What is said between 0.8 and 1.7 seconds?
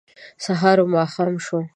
و ماښام شو